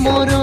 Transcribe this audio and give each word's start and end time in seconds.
¡Moro! 0.00 0.39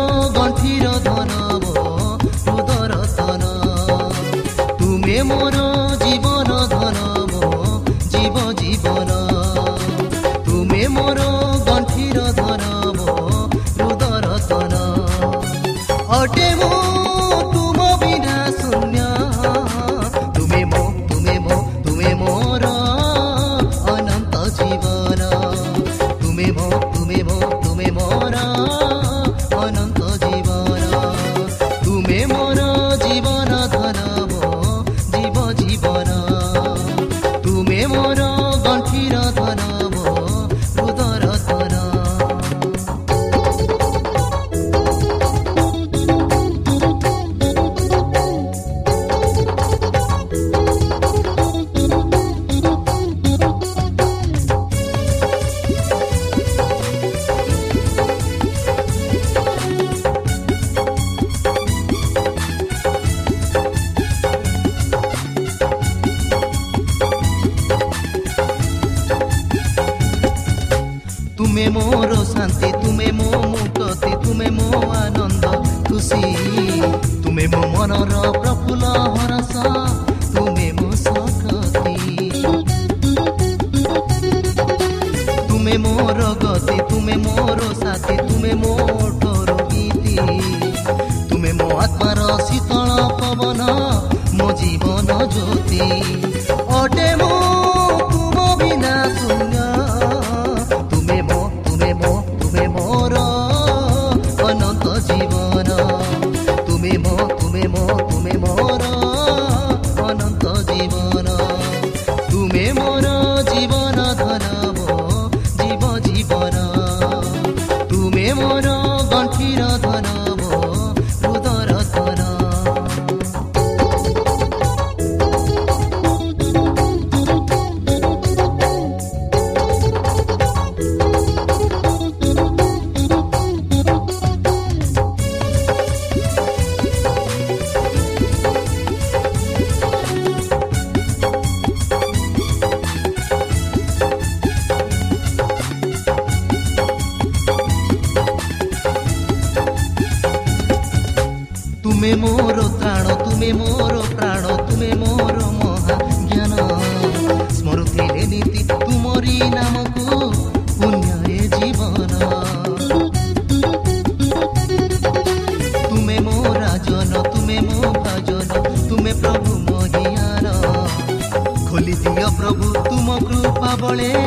Kripa 173.87 174.26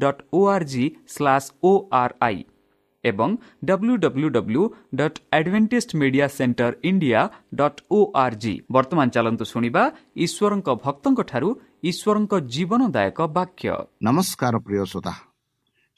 dot 0.00 0.22
O 0.32 0.40
R 0.48 0.64
G 0.64 0.84
slash 1.06 1.48
O 1.62 1.72
I 2.20 2.44
ଏବଂ 3.04 3.30
W 3.64 3.94
W 3.96 4.28
W 4.28 4.62
dot 4.94 5.18
adventist 5.32 5.90
media 6.00 6.26
centre 6.28 6.72
India 6.82 7.20
dot 7.54 7.80
O 7.90 7.98
R 8.14 8.36
G 8.36 8.54
ବର୍ତ୍ତମାନ 8.72 9.06
ଚାଲନ୍ତୁ 9.08 9.44
ଶୁଣିବା 9.44 9.82
ଈଶ୍ୱରଙ୍କ 10.16 10.68
ଭକ୍ତଙ୍କଠାରୁ 10.84 11.48
ଈଶ୍ୱରଙ୍କ 11.82 12.32
ଜୀବନଦାୟକ 12.54 13.18
ବାକ୍ୟ। 13.36 13.68
ନମସ୍କାର 14.02 14.54
ପ୍ରିୟ 14.58 14.84
ଶ୍ରୋତା। 14.84 15.14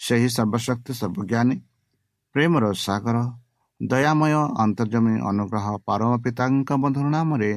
ସେହି 0.01 0.29
ସର୍ବଶକ୍ତି 0.29 0.93
ସର୍ବଜ୍ଞାନୀ 1.01 1.57
ପ୍ରେମର 2.35 2.65
ସାଗର 2.77 3.17
ଦୟାମୟ 3.81 4.35
ଅନ୍ତର୍ଜମୀ 4.65 5.15
ଅନୁଗ୍ରହ 5.31 5.67
ପରମ 5.87 6.11
ପିତାଙ୍କ 6.25 6.71
ବନ୍ଧୁର 6.83 7.07
ନାମରେ 7.09 7.51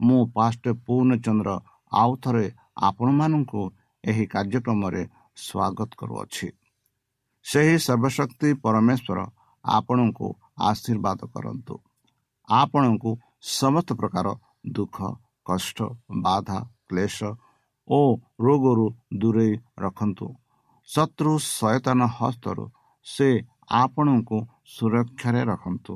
ମୁଁ 0.00 0.20
ପାଷ୍ଟ 0.34 0.64
ପୂର୍ଣ୍ଣଚନ୍ଦ୍ର 0.86 1.50
ଆଉ 1.92 2.12
ଥରେ 2.22 2.46
ଆପଣମାନଙ୍କୁ 2.78 3.62
ଏହି 4.04 4.24
କାର୍ଯ୍ୟକ୍ରମରେ 4.26 5.02
ସ୍ୱାଗତ 5.36 5.90
କରୁଅଛି। 6.00 6.48
ସେହି 7.46 7.76
ସର୍ବଶକ୍ତି 7.78 8.48
ପରମେଶ୍ୱର 8.64 9.18
ଆପଣଙ୍କୁ 9.64 10.26
ଆଶୀର୍ବାଦ 10.60 11.20
କରନ୍ତୁ। 11.34 11.74
ଆପଣଙ୍କୁ 12.48 13.10
ସମସ୍ତ 13.42 13.88
ପ୍ରକାର 14.00 14.26
ଦୁଃଖ 14.66 14.96
କଷ୍ଟ 15.46 15.78
ବାଧା 16.22 16.58
କ୍ଲେଶ 16.88 17.18
ଓ 17.88 18.00
ରୋଗରୁ 18.40 18.86
ଦୂରେଇ 19.20 19.52
ରଖନ୍ତୁ। 19.78 20.26
ଶତ୍ରୁ 20.88 21.32
ସୟତନ 21.38 22.00
ହସ୍ତରୁ 22.18 22.64
ସେ 23.06 23.28
ଆପଣଙ୍କୁ 23.82 24.36
ସୁରକ୍ଷାରେ 24.66 25.42
ରଖନ୍ତୁ। 25.44 25.94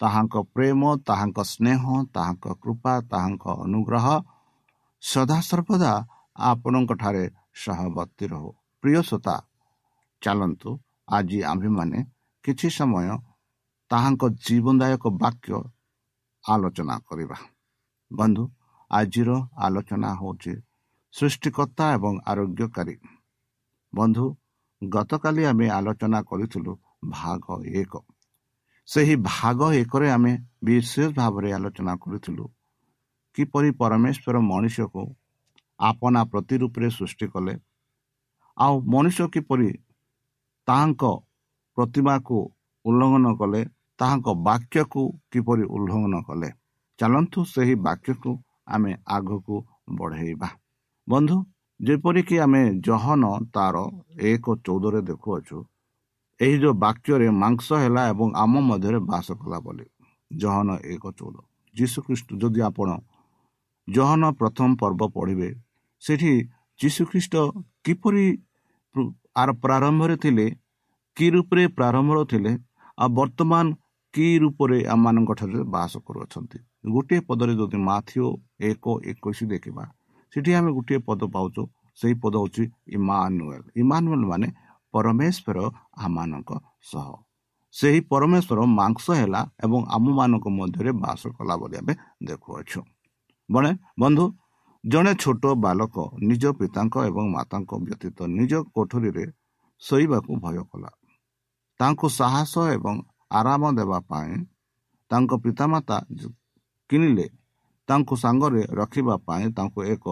ତାହାଙ୍କ 0.00 0.34
ପ୍ରେମ 0.54 0.82
ତାହାଙ୍କ 1.08 1.38
ସ୍ନେହ 1.44 1.82
ତାହାଙ୍କ 2.14 2.44
କୃପା 2.62 2.94
ତାହାଙ୍କ 3.10 3.44
ଅନୁଗ୍ରହ 3.64 4.06
ସଦାସର୍ବଦା 5.04 5.92
ଆପଣଙ୍କଠାରେ 6.48 7.24
ସହବର୍ତ୍ତୀ 7.62 8.26
ରହୁ। 8.32 8.50
ପ୍ରିୟ 8.84 9.00
ଶ୍ରୋତା 9.02 9.34
ଚାଲନ୍ତୁ 10.22 10.70
ଆଜି 11.08 11.38
ଆମ୍ଭେମାନେ 11.42 11.98
କିଛି 12.44 12.68
ସମୟ 12.70 13.08
ତାହାଙ୍କ 13.90 14.22
ଜୀବନଦାୟକ 14.46 15.04
ବାକ୍ୟ 15.22 15.52
ଆଲୋଚନା 16.44 16.96
କରିବା। 17.08 17.38
ବନ୍ଧୁ 18.10 18.44
ଆଜିର 18.90 19.30
ଆଲୋଚନା 19.66 20.10
ହେଉଛି 20.20 20.52
ସୃଷ୍ଟିକର୍ତ୍ତା 21.14 21.84
ଏବଂ 21.96 22.14
ଆରୋଗ୍ୟକାରୀ। 22.30 22.96
ବନ୍ଧୁ 23.92 24.24
ଗତକାଲି 24.82 25.42
ଆମେ 25.44 25.66
ଆଲୋଚନା 25.70 26.18
କରିଥିଲୁ 26.30 26.72
ଭାଗ 27.10 27.44
ଏକ। 27.80 27.92
ସେହି 28.88 29.14
ଭାଗ 29.30 29.60
ଏକରେ 29.74 30.08
ଆମେ 30.10 30.32
ବିଶେଷ 30.64 31.08
ଭାବରେ 31.16 31.48
ଆଲୋଚନା 31.52 31.92
କରିଥିଲୁ 31.96 32.44
କିପରି 33.34 33.70
ପରମେଶ୍ୱର 33.80 34.36
ମଣିଷକୁ 34.50 35.02
ଆପଣା 35.80 36.20
ପ୍ରତିରୂପରେ 36.32 36.88
ସୃଷ୍ଟି 36.98 37.26
କଲେ? 37.34 37.54
ଆଉ 38.56 38.74
ମଣିଷ 38.92 39.18
କିପରି 39.34 39.70
ତାହାଙ୍କ 40.68 41.02
ପ୍ରତିମାକୁ 41.76 42.38
ଉଲ୍ଲଙ୍ଘନ 42.84 43.26
କଲେ? 43.40 43.60
ତାହାଙ୍କ 43.98 44.28
ବାକ୍ୟକୁ 44.48 45.02
କିପରି 45.32 45.64
ଉଲ୍ଲଙ୍ଘନ 45.74 46.14
କଲେ? 46.28 46.48
ଚାଲନ୍ତୁ 46.98 47.40
ସେହି 47.54 47.74
ବାକ୍ୟକୁ 47.86 48.30
ଆମେ 48.74 48.92
ଆଗକୁ 49.16 49.56
ବଢ଼େଇବା। 49.98 50.48
ବନ୍ଧୁ 51.08 51.36
ଯେପରିକି 51.80 52.36
ଆମେ 52.44 52.62
ଜହନ 52.86 53.22
ତାର 53.54 53.76
ଏକ 54.30 54.44
ଚଉଦରେ 54.66 55.00
ଦେଖୁଅଛୁ 55.10 55.58
ଏହି 56.40 56.56
ଯେଉଁ 56.62 56.74
ବାକ୍ୟରେ 56.84 57.28
ମାଂସ 57.42 57.68
ହେଲା 57.82 58.02
ଏବଂ 58.12 58.28
ଆମ 58.42 58.52
ମଧ୍ୟରେ 58.68 58.98
ବାସ 59.10 59.28
କଲା 59.40 59.58
ବୋଲି 59.66 59.86
ଜହନ 60.30 60.68
ଏକ 60.94 61.04
ଚଉଦ। 61.18 61.36
ଯୀଶୁଖ୍ରୀଷ୍ଟ 61.74 62.28
ଯଦି 62.42 62.60
ଆପଣ 62.68 62.88
ଜହନ 63.88 64.22
ପ୍ରଥମ 64.40 64.68
ପର୍ବ 64.80 65.02
ପଢ଼ିବେ। 65.16 65.48
ସେଠି 66.02 66.32
ଯୀଶୁଖ୍ରୀଷ୍ଟ 66.80 67.34
କିପରି 67.84 68.26
ଆର 69.42 69.48
ପ୍ରାରମ୍ଭରେ 69.64 70.16
ଥିଲେ 70.24 70.46
କି 71.16 71.26
ରୂପରେ 71.34 71.64
ପ୍ରାରମ୍ଭରେ 71.78 72.22
ଥିଲେ 72.32 72.52
ଆଉ 72.98 73.08
ବର୍ତ୍ତମାନ 73.18 73.66
କି 74.14 74.26
ରୂପରେ 74.42 74.78
ଆମମାନଙ୍କ 74.94 75.30
ଠାରେ 75.40 75.60
ବାସ 75.74 75.92
କରୁଅଛନ୍ତି। 76.06 76.58
ଗୋଟିଏ 76.94 77.20
ପଦରେ 77.28 77.52
ଯଦି 77.60 77.78
ମାଥିଓ 77.88 78.28
ଏକ 78.68 78.84
ଏକୋଇଶ 79.10 79.38
ଦେଖିବା 79.52 79.84
ସେଠି 80.32 80.50
ଆମେ 80.58 80.70
ଗୋଟିଏ 80.76 80.98
ପଦ 81.08 81.20
ପାଉଛୁ। 81.34 81.62
ସେହି 81.98 82.14
ପଦ 82.22 82.34
ହେଉଛି 82.42 82.64
ଇମାନୁଏଲ। 82.96 83.62
ଇମାନୁଏଲ 83.82 84.22
ମାନେ 84.30 84.48
ପରମେଶ୍ୱର 84.94 85.58
ଆମମାନଙ୍କ 86.04 86.50
ସହ। 86.90 87.08
ସେହି 87.74 88.00
ପରମେଶ୍ୱର 88.10 88.58
ମାଂସ 88.80 89.06
ହେଲା 89.20 89.40
ଏବଂ 89.64 89.80
ଆମମାନଙ୍କ 89.96 90.46
ମଧ୍ୟରେ 90.58 90.90
ବାସ 91.02 91.22
କଲା 91.36 91.54
ବୋଲି 91.60 91.76
ଆମେ 91.80 91.94
ଦେଖୁଅଛୁ। 92.28 92.80
ବଣେ 93.48 93.70
ବନ୍ଧୁ 94.00 94.24
ଜଣେ 94.84 95.12
ଛୋଟ 95.14 95.44
ବାଲକ 95.56 95.96
ନିଜ 96.28 96.44
ପିତାଙ୍କ 96.58 96.94
ଏବଂ 97.04 97.24
ମାତାଙ୍କ 97.30 97.70
ବ୍ୟତୀତ 97.84 98.18
ନିଜ 98.30 98.52
କୋଠରୀରେ 98.74 99.24
ଶୋଇବାକୁ 99.82 100.32
ଭୟ 100.40 100.58
କଲା 100.64 100.90
ତାଙ୍କୁ 101.80 102.06
ସାହସ 102.10 102.54
ଏବଂ 102.70 102.96
ଆରାମ 103.30 103.62
ଦେବା 103.74 103.98
ପାଇଁ 104.08 104.32
ତାଙ୍କ 105.10 105.32
ପିତାମାତା 105.44 105.96
କିଣିଲେ 106.90 107.26
ତାଙ୍କୁ 107.88 108.14
ସାଙ୍ଗରେ 108.16 108.62
ରଖିବା 108.72 109.14
ପାଇଁ 109.26 109.44
ତାଙ୍କୁ 109.56 109.80
ଏକ 109.84 110.04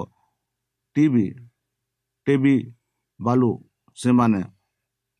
ଟିଭି 0.96 1.26
ଟିଭି 2.26 2.56
ବାଲୁ 3.20 3.50
ସେମାନେ 3.96 4.42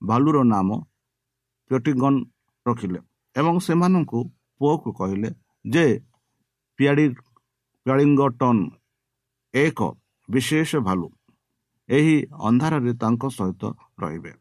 ବାଲୁର 0.02 0.38
ନାମ 0.44 0.68
ପ୍ୟଟିଗନ୍ 1.70 2.18
ରଖିଲେ 2.66 3.00
ଏବଂ 3.36 3.54
ସେମାନଙ୍କୁ 3.58 4.18
ପୁଅକୁ 4.60 4.88
କହିଲେ 4.98 5.30
ଯେ 5.64 5.84
ପିଆଡ଼ି 6.78 7.06
ପିଆଳିଙ୍ଗଟନ୍ 7.86 8.62
ଏକ 9.54 9.80
ବିଶେଷ 10.28 10.70
ଭାଲୁ। 10.76 11.08
ଏହି 11.88 12.16
ଅନ୍ଧାରରେ 12.40 12.92
ତାଙ୍କ 12.94 13.22
ସହିତ 13.28 13.62
ରହିବେ। 14.00 14.32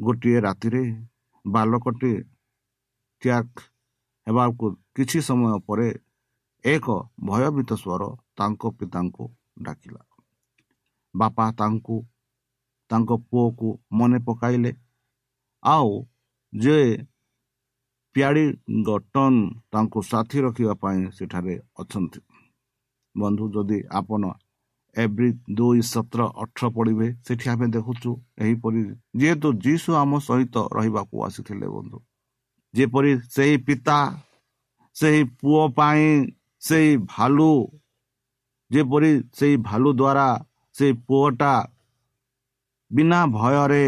ଗୋଟିଏ 0.00 0.38
ରାତିରେ 0.40 0.82
ବାଲକଟି 1.46 2.12
ତ୍ୟାଗ 3.22 3.48
ହେବାକୁ 4.26 4.66
କିଛି 4.94 5.18
ସମୟ 5.20 5.58
ପରେ 5.66 5.88
ଏକ 6.64 6.86
ଭୟଭୀତ 7.24 7.70
ସ୍ୱର 7.74 8.02
ତାଙ୍କ 8.36 8.62
ପିତାଙ୍କୁ 8.78 9.24
ଡାକିଲା। 9.62 10.02
ବାପା 11.14 11.46
ତାଙ୍କୁ 11.52 11.96
ତାଙ୍କ 12.90 13.10
ପୁଅକୁ 13.30 13.68
ମନେ 13.92 14.18
ପକାଇଲେ। 14.18 14.72
ଆଉ 15.62 15.90
ଯେ 16.52 16.78
ପିଆଡ଼ି 18.14 18.44
ଗଟନ 18.82 19.34
ତାଙ୍କୁ 19.72 19.98
ସାଥି 20.02 20.38
ରଖିବା 20.40 20.74
ପାଇଁ 20.74 21.00
ସେଠାରେ 21.10 21.54
ଅଛନ୍ତି। 21.78 22.20
ବନ୍ଧୁ 23.16 23.44
ଯଦି 23.54 23.78
ଆପଣ 23.90 24.22
ଏଭ୍ରି 24.96 25.28
ଦୁଇ 25.56 25.80
ସତର 25.92 26.20
ଅଠର 26.42 26.64
ପଢ଼ିବେ 26.76 27.08
ସେଠି 27.26 27.46
ଆମେ 27.52 27.66
ଦେଖୁଛୁ 27.76 28.10
ଏହିପରି 28.44 28.80
ଯେହେତୁ 29.20 29.48
ଯୀଶୁ 29.64 29.90
ଆମ 30.02 30.12
ସହିତ 30.28 30.56
ରହିବାକୁ 30.76 31.16
ଆସିଥିଲେ 31.26 31.66
ବନ୍ଧୁ। 31.74 31.98
ଯେପରି 32.74 33.12
ସେହି 33.34 33.56
ପିତା 33.66 33.98
ସେହି 34.96 35.20
ପୁଅ 35.40 35.62
ପାଇଁ 35.78 36.06
ସେଇ 36.62 36.90
ଭାଲୁ 37.12 37.50
ଯେପରି 38.70 39.12
ସେଇ 39.38 39.54
ଭାଲୁ 39.68 39.90
ଦ୍ୱାରା 40.00 40.28
ସେଇ 40.76 40.92
ପୁଅଟା 41.06 41.54
ବିନା 42.90 43.20
ଭୟରେ 43.36 43.84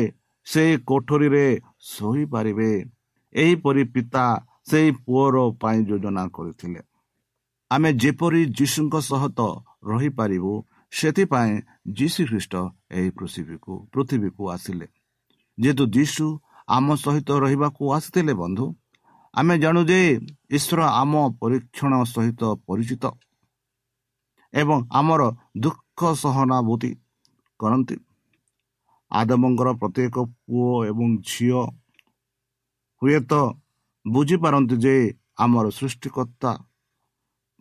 ସେ 0.46 0.64
କୋଠରୀରେ 0.88 1.46
ଶୋଇପାରିବେ 1.90 2.70
ଏହିପରି 3.34 3.82
ପିତା 3.94 4.24
ସେହି 4.70 4.90
ପୁଅର 5.04 5.36
ପାଇଁ 5.60 5.78
ଯୋଜନା 5.88 6.24
କରିଥିଲେ। 6.36 6.80
ଆମେ 7.72 7.90
ଯେପରି 8.02 8.40
ଯୀଶୁଙ୍କ 8.58 8.94
ସହ 9.08 9.22
ତ 9.38 9.40
ରହିପାରିବୁ 9.90 10.52
ସେଥିପାଇଁ 10.92 11.52
ଯୀଶୁ 11.98 12.20
ଖ୍ରୀଷ୍ଟ 12.30 12.54
ଏହି 12.96 13.10
ପୃଥିବୀକୁ 13.18 13.72
ପୃଥିବୀକୁ 13.92 14.42
ଆସିଲେ। 14.54 14.86
ଯେହେତୁ 15.58 15.84
ଯୀଶୁ 15.96 16.26
ଆମ 16.68 16.86
ସହିତ 17.04 17.28
ରହିବାକୁ 17.44 17.82
ଆସିଥିଲେ 17.96 18.34
ବନ୍ଧୁ 18.42 18.66
ଆମେ 19.34 19.54
ଜାଣୁ 19.62 19.80
ଯେ 19.90 20.00
ଈଶ୍ୱର 20.56 20.80
ଆମ 21.00 21.12
ପରୀକ୍ଷଣ 21.40 21.92
ସହିତ 22.14 22.42
ପରିଚିତ 22.66 23.04
ଏବଂ 24.54 24.78
ଆମର 25.00 25.22
ଦୁଃଖ 25.64 26.00
ସହନାଭୂତି 26.22 26.90
କରନ୍ତି। 27.60 27.96
ଆଦମଙ୍କର 29.10 29.68
ପ୍ରତ୍ୟେକ 29.80 30.16
ପୁଅ 30.44 30.70
ଏବଂ 30.90 31.08
ଝିଅ 31.30 31.62
ହୁଏତ 33.02 33.32
ବୁଝିପାରନ୍ତି 34.06 34.76
ଯେ 34.84 34.94
ଆମର 35.44 35.64
ସୃଷ୍ଟିକର୍ତ୍ତା 35.78 36.50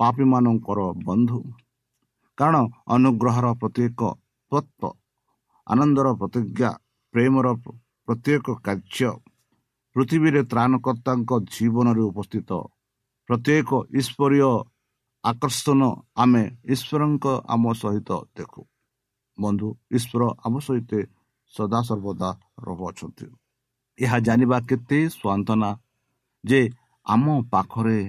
ପାପୀମାନଙ୍କର 0.01 0.79
ବନ୍ଧୁ। 1.07 1.41
କାରଣ 2.37 2.57
ଅନୁଗ୍ରହର 2.95 3.47
ପ୍ରତ୍ୟେକ 3.61 4.01
ତତ୍ଵ 4.51 4.81
ଆନନ୍ଦର 5.67 6.07
ପ୍ରତିଜ୍ଞା 6.21 6.69
ପ୍ରେମର 7.13 7.47
ପ୍ରତ୍ୟେକ 8.07 8.45
କାର୍ଯ୍ୟ 8.65 9.11
ପୃଥିବୀରେ 9.95 10.41
ତ୍ରାଣକର୍ତ୍ତାଙ୍କ 10.51 11.31
ଜୀବନରେ 11.53 12.03
ଉପସ୍ଥିତ। 12.11 12.51
ପ୍ରତ୍ୟେକ 13.29 13.69
ଈଶ୍ୱରୀୟ 13.99 14.51
ଆକର୍ଷଣ 15.23 15.81
ଆମେ 16.15 16.43
ଈଶ୍ୱରଙ୍କ 16.73 17.25
ଆମ 17.53 17.63
ସହିତ 17.81 18.09
ଦେଖୁ। 18.37 18.61
ବନ୍ଧୁ 19.37 19.69
ଈଶ୍ୱର 19.97 20.21
ଆମ 20.45 20.53
ସହିତ 20.67 20.91
ସଦାସର୍ବଦା 21.53 22.29
ରହୁଅଛନ୍ତି। 22.65 23.27
ଏହା 23.99 24.17
ଜାଣିବା 24.27 24.57
କେତେ 24.69 24.99
ସ୍ୱାନ୍ତନା 25.09 25.69
ଯେ 26.43 26.61
ଆମ 27.05 27.25
ପାଖରେ 27.51 27.99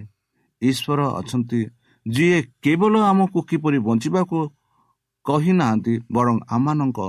ଈଶ୍ୱର 0.63 1.01
ଅଛନ୍ତି 1.21 1.61
ଯିଏ 2.07 2.39
କେବଳ 2.63 2.95
ଆମକୁ 3.01 3.39
କିପରି 3.43 3.79
ବଞ୍ଚିବାକୁ 3.79 4.39
କହିନାହାନ୍ତି 5.27 5.95
ବରଂ 6.13 6.37
ଆମମାନଙ୍କ 6.51 7.01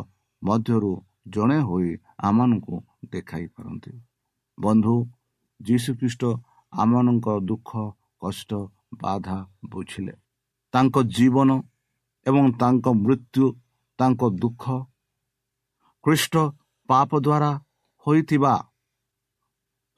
ମଧ୍ୟରୁ 0.42 0.94
ଜଣେ 1.28 1.60
ହୋଇ 1.60 1.92
ଆମମାନଙ୍କୁ 2.20 2.76
ଦେଖାଇ 3.12 3.46
ପାରନ୍ତି। 3.48 3.92
ବନ୍ଧୁ 4.58 4.96
ଯୀଶୁଖ୍ରୀଷ୍ଟ 5.60 6.24
ଆମମାନଙ୍କ 6.74 7.28
ଦୁଃଖ 7.50 7.70
କଷ୍ଟ 8.22 8.52
ବାଧା 9.02 9.38
ବୁଝିଲେ। 9.70 10.14
ତାଙ୍କ 10.74 10.96
ଜୀବନ 11.16 11.50
ଏବଂ 12.26 12.46
ତାଙ୍କ 12.62 12.86
ମୃତ୍ୟୁ 13.04 13.46
ତାଙ୍କ 14.00 14.22
ଦୁଃଖ 14.42 14.64
ଖ୍ରୀଷ୍ଟ 16.04 16.36
ପାପ 16.90 17.10
ଦ୍ୱାରା 17.20 17.52
ହୋଇଥିବା 18.08 18.54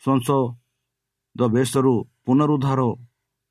ସଂସଦ 0.03 1.41
ବେଶରୁ 1.55 1.93
ପୁନରୁଦ୍ଧାର 2.25 2.81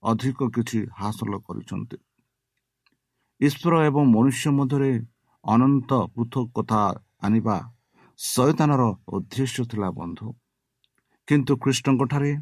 ଅଧିକ 0.05 0.39
କିଛି 0.55 0.79
ହାସଲ 0.99 1.33
କରିଛନ୍ତି। 1.47 1.97
ଈଶ୍ୱର 3.41 3.75
ଏବଂ 3.89 4.05
ମନୁଷ୍ୟ 4.15 4.51
ମଧ୍ୟରେ 4.51 4.93
ଅନନ୍ତ 5.45 5.91
ପୃଥକ 6.15 6.47
କଥା 6.57 6.81
ଆଣିବା 7.23 7.57
ଶୈତାନର 8.19 8.83
ଉଦ୍ଦେଶ୍ୟ 9.09 9.63
ଥିଲା 9.71 9.89
ବନ୍ଧୁ। 9.91 10.27
କିନ୍ତୁ 11.29 11.53
ଖ୍ରୀଷ୍ଟଙ୍କଠାରେ 11.57 12.33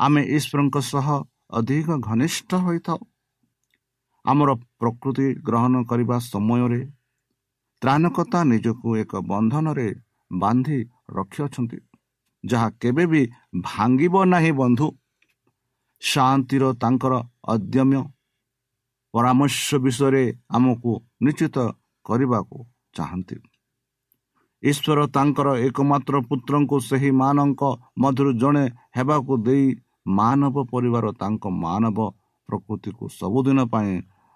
ଆମେ 0.00 0.22
ଈଶ୍ୱରଙ୍କ 0.36 0.76
ସହ 0.92 1.06
ଅଧିକ 1.50 1.88
ଘନିଷ୍ଠ 2.00 2.50
ହୋଇଥାଉ। 2.64 3.00
ଆମର 4.24 4.50
ପ୍ରକୃତି 4.80 5.26
ଗ୍ରହଣ 5.46 5.74
କରିବା 5.90 6.16
ସମୟରେ 6.24 6.80
ତ୍ରାଣକତା 7.82 8.40
ନିଜକୁ 8.44 8.88
ଏକ 8.96 9.12
ବନ୍ଧନରେ 9.32 9.88
ବାନ୍ଧି 10.30 10.78
ରଖିଅଛନ୍ତି 11.10 11.78
ଯାହା 12.44 12.68
କେବେ 12.80 13.04
ବି 13.06 13.22
ଭାଙ୍ଗିବ 13.60 14.14
ନାହିଁ 14.24 14.52
ବନ୍ଧୁ। 14.52 14.86
ଶାନ୍ତିର 16.02 16.64
ତାଙ୍କର 16.82 17.14
ଅଦ୍ୟମ୍ୟ 17.44 18.00
ପରାମର୍ଶ 19.14 19.66
ବିଷୟରେ 19.84 20.24
ଆମକୁ 20.48 20.92
ନିଶ୍ଚିତ 21.22 21.56
କରିବାକୁ 22.06 22.56
ଚାହାନ୍ତି। 22.96 23.36
ଈଶ୍ୱର 24.62 24.98
ତାଙ୍କର 25.14 25.48
ଏକମାତ୍ର 25.66 26.14
ପୁତ୍ରଙ୍କୁ 26.28 26.76
ସେହି 26.80 27.10
ମାନଙ୍କ 27.20 27.62
ମଧ୍ୟରୁ 27.98 28.30
ଜଣେ 28.42 28.64
ହେବାକୁ 28.96 29.32
ଦେଇ 29.46 29.66
ମାନବ 30.18 30.56
ପରିବାର 30.72 31.06
ତାଙ୍କ 31.20 31.44
ମାନବ 31.64 31.98
ପ୍ରକୃତିକୁ 32.48 33.04
ସବୁଦିନ 33.18 33.58
ପାଇଁ 33.72 33.92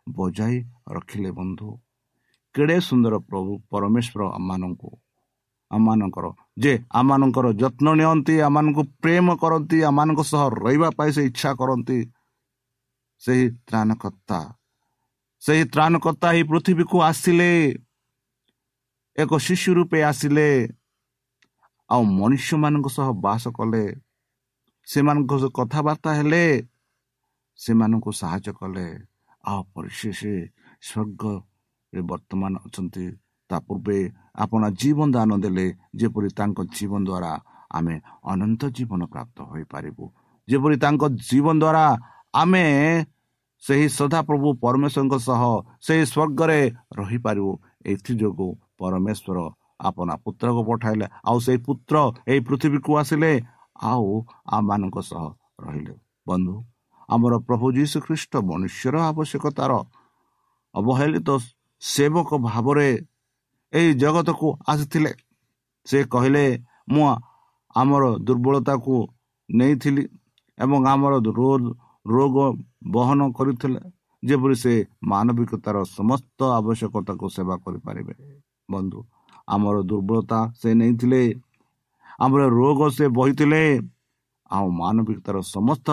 ବଜାଇ 0.06 0.56
ରଖିଲେ 0.88 1.30
ବନ୍ଧୁ। 1.38 1.68
କେଡ଼େ 2.54 2.76
ସୁନ୍ଦର 2.80 3.14
ପ୍ରଭୁ 3.28 3.52
ପରମେଶ୍ୱର 3.70 4.22
ଆମମାନଙ୍କୁ 4.38 4.90
ଆମମାନଙ୍କର 5.70 6.26
ଯେ 6.56 6.72
ଆମମାନଙ୍କର 6.98 7.46
ଯତ୍ନ 7.62 7.86
ନିଅନ୍ତି 8.00 8.34
ଆମମାନଙ୍କୁ 8.46 8.82
ପ୍ରେମ 9.02 9.26
କରନ୍ତି 9.42 9.78
ଆମମାନଙ୍କ 9.90 10.20
ସହ 10.22 10.42
ରହିବା 10.64 10.88
ପାଇଁ 10.98 11.10
ସେ 11.16 11.22
ଇଚ୍ଛା 11.30 11.50
କରନ୍ତି 11.60 11.98
ସେହି 13.22 13.44
ତ୍ରାଣକର୍ତ୍ତା। 13.68 14.38
ସେହି 15.42 15.64
ତ୍ରାଣକର୍ତ୍ତା 15.74 16.28
ଏହି 16.32 16.42
ପୃଥିବୀକୁ 16.50 16.96
ଆସିଲେ 17.10 17.50
ଏକ 19.18 19.30
ଶିଶୁ 19.46 19.70
ରୂପେ 19.78 19.98
ଆସିଲେ 20.10 20.48
ଆଉ 21.90 22.02
ମନୁଷ୍ୟମାନଙ୍କ 22.20 22.86
ସହ 22.96 23.08
ବାସ 23.24 23.44
କଲେ 23.58 23.84
ସେମାନଙ୍କ 24.86 25.32
ସହ 25.42 25.50
କଥାବାର୍ତ୍ତା 25.58 26.10
ହେଲେ 26.18 26.44
ସେମାନଙ୍କୁ 27.58 28.10
ସାହାଯ୍ୟ 28.20 28.52
କଲେ। 28.60 28.86
ଆଉ 29.44 29.60
ପରିଶେଷ 29.74 30.20
ସ୍ୱର୍ଗରେ 30.82 32.00
ବର୍ତ୍ତମାନ 32.10 32.52
ଅଛନ୍ତି 32.66 33.04
ତା 33.52 33.58
ପୂର୍ବେ 33.68 33.98
ଆପଣ 34.44 34.62
ଜୀବନ 34.80 35.08
ଦାନ 35.16 35.30
ଦେଲେ 35.44 35.66
ଯେପରି 36.00 36.28
ତାଙ୍କ 36.38 36.58
ଜୀବନ 36.76 37.00
ଦ୍ୱାରା 37.08 37.32
ଆମେ 37.78 37.94
ଅନନ୍ତ 38.32 38.62
ଜୀବନ 38.76 39.00
ପ୍ରାପ୍ତ 39.12 39.38
ହୋଇପାରିବୁ। 39.50 40.04
ଯେପରି 40.48 40.76
ତାଙ୍କ 40.84 41.02
ଜୀବନ 41.28 41.56
ଦ୍ୱାରା 41.62 41.84
ଆମେ 42.34 42.64
ସେହି 43.62 43.86
ସଦାପ୍ରଭୁ 43.98 44.48
ପରମେଶ୍ୱରଙ୍କ 44.64 45.14
ସହ 45.28 45.42
ସେହି 45.86 46.04
ସ୍ୱର୍ଗରେ 46.12 46.60
ରହିପାରିବୁ 46.98 47.52
ଏଥିଯୋଗୁଁ 47.92 48.50
ପରମେଶ୍ୱର 48.78 49.38
ଆପଣ 49.88 50.08
ପୁତ୍ରକୁ 50.24 50.62
ପଠାଇଲେ 50.68 51.06
ଆଉ 51.28 51.38
ସେହି 51.46 51.58
ପୁତ୍ର 51.66 51.94
ଏହି 52.30 52.40
ପୃଥିବୀକୁ 52.48 52.90
ଆସିଲେ 53.00 53.32
ଆଉ 53.90 54.06
ଆମମାନଙ୍କ 54.56 54.96
ସହ 55.10 55.24
ରହିଲେ। 55.62 55.94
ବନ୍ଧୁ 56.28 56.54
ଆମର 57.08 57.34
ପ୍ରଭୁ 57.46 57.66
ଯୀଶୁ 57.78 57.96
ଖ୍ରୀଷ୍ଟ 58.06 58.32
ମନୁଷ୍ୟର 58.48 58.94
ଆବଶ୍ୟକତାର 59.10 59.72
ଅବହେଳିତ 60.74 61.28
ସେବକ 61.82 62.28
ଭାବରେ 62.48 62.88
ଏହି 63.72 63.90
ଜଗତକୁ 64.02 64.48
ଆସିଥିଲେ। 64.72 65.12
ସେ 65.86 65.98
କହିଲେ 66.12 66.44
ମୁଁ 66.92 67.04
ଆମର 67.74 68.04
ଦୁର୍ବଳତାକୁ 68.26 68.94
ନେଇଥିଲି 69.48 70.04
ଏବଂ 70.58 70.80
ଆମର 70.92 71.14
ରୋଗ 72.06 72.36
ବହନ 72.94 73.20
କରିଥିଲେ 73.38 73.80
ଯେପରି 74.22 74.56
ସେ 74.62 74.72
ମାନବିକତାର 75.12 75.76
ସମସ୍ତ 75.98 76.38
ଆବଶ୍ୟକତାକୁ 76.58 77.26
ସେବା 77.36 77.54
କରିପାରିବେ। 77.64 78.14
ବନ୍ଧୁ 78.68 78.98
ଆମର 79.48 79.76
ଦୁର୍ବଳତା 79.90 80.38
ସେ 80.60 80.68
ନେଇଥିଲେ 80.80 81.22
ଆମର 82.24 82.42
ରୋଗ 82.60 82.80
ସେ 82.96 83.04
ବହିଥିଲେ 83.18 83.62
ଆଉ 84.50 84.66
ମାନବିକତାର 84.82 85.36
ସମସ୍ତ 85.54 85.86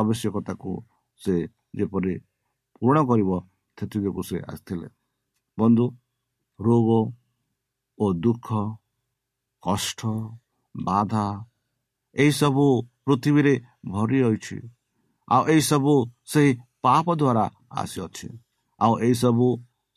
ଆବଶ୍ୟକତାକୁ 0.00 0.70
ସେ 1.20 1.34
ଯେପରି 1.78 2.14
ପୂରଣ 2.76 2.98
କରିବ 3.10 3.30
ସେଥିଯୋଗୁଁ 3.78 4.22
ସେ 4.28 4.36
ଆସିଥିଲେ। 4.50 4.88
ବନ୍ଧୁ 5.58 5.84
ରୋଗ 6.60 6.88
ଓ 7.98 8.12
ଦୁଃଖ 8.12 8.48
କଷ୍ଟ 9.62 10.00
ବାଧା 10.74 11.26
ଏହିସବୁ 12.16 12.66
ପୃଥିବୀରେ 13.04 13.54
ଭରି 13.88 14.18
ରହିଛି। 14.22 14.58
ଆଉ 15.28 15.42
ଏହିସବୁ 15.48 15.94
ସେହି 16.24 16.50
ପାପ 16.82 17.06
ଦ୍ୱାରା 17.14 17.44
ଆସିଅଛି। 17.70 18.28
ଆଉ 18.80 18.92
ଏହିସବୁ 18.98 19.48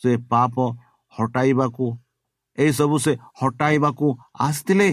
ସେ 0.01 0.11
ପାପ 0.17 0.55
ହଟାଇବାକୁ 1.13 1.85
ଏହିସବୁ 2.57 2.95
ସେ 2.99 3.13
ହଟାଇବାକୁ 3.41 4.07
ଆସିଥିଲେ। 4.39 4.89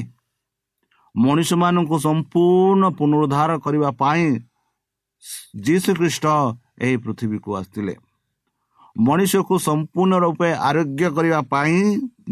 ମଣିଷମାନଙ୍କୁ 1.17 1.97
ସମ୍ପୂର୍ଣ୍ଣ 1.99 2.85
ପୁନରୁଦ୍ଧାର 2.99 3.51
କରିବା 3.59 3.91
ପାଇଁ 3.91 4.25
ଯୀଶୁ 5.63 5.91
ଖ୍ରୀଷ୍ଟ 5.95 6.25
ଏହି 6.79 6.97
ପୃଥିବୀକୁ 6.97 7.51
ଆସିଥିଲେ। 7.57 7.95
ମଣିଷକୁ 8.97 9.55
ସମ୍ପୂର୍ଣ୍ଣ 9.59 10.15
ରୂପେ 10.25 10.51
ଆରୋଗ୍ୟ 10.69 11.07
କରିବା 11.17 11.41
ପାଇଁ 11.43 11.79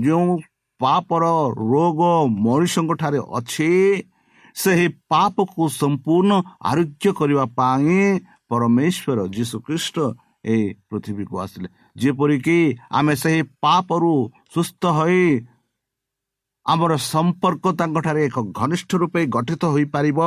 ଯେଉଁ 0.04 0.40
ପାପର 0.80 1.24
ରୋଗ 1.70 2.00
ମଣିଷଙ୍କ 2.46 2.92
ଠାରେ 3.00 3.20
ଅଛି 3.38 3.70
ସେହି 4.56 4.86
ପାପକୁ 5.08 5.62
ସମ୍ପୂର୍ଣ୍ଣ 5.80 6.32
ଆରୋଗ୍ୟ 6.70 7.06
କରିବା 7.18 7.44
ପାଇଁ 7.58 7.96
ପରମେଶ୍ୱର 8.48 9.18
ଯୀଶୁଖ୍ରୀଷ୍ଟ 9.36 9.96
ଏହି 10.44 10.66
ପୃଥିବୀକୁ 10.90 11.34
ଆସିଲେ। 11.38 11.68
ଯେପରିକି 11.96 12.58
ଆମେ 12.90 13.14
ସେହି 13.22 13.42
ପାପରୁ 13.62 14.12
ସୁସ୍ଥ 14.54 14.82
ହୋଇ 14.98 15.24
ଆମର 16.66 16.92
ସମ୍ପର୍କ 17.12 17.64
ତାଙ୍କଠାରେ 17.78 18.20
ଏକ 18.24 18.36
ଘନିଷ୍ଠ 18.58 18.90
ରୂପେ 19.02 19.20
ଗଠିତ 19.26 19.62
ହୋଇପାରିବ 19.74 20.20